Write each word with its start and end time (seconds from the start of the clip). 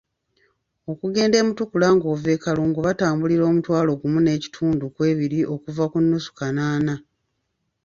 Okugenda 0.91 1.35
e 1.37 1.43
Mutukula 1.47 1.87
ng’ova 1.95 2.29
e 2.35 2.37
Kalungu 2.43 2.79
batambulira 2.87 3.43
omutwala 3.47 3.91
gumu 3.99 4.19
n'ekitundu 4.21 4.85
kw'ebiri 4.95 5.39
okuva 5.53 5.83
ku 5.91 5.97
nnusu 6.03 6.31
kanaana. 6.37 6.93